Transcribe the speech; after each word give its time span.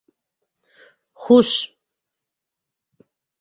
Хуш. 1.21 1.49